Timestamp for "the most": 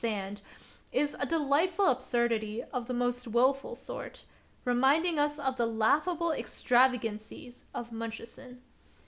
2.87-3.27